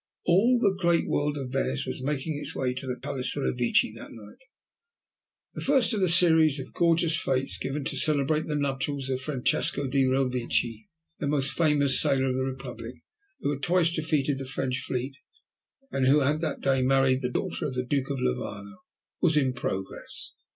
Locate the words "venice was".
1.51-2.01